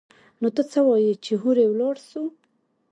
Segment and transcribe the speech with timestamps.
[0.41, 2.21] نو ته څه وايي چې هورې ولاړ سو.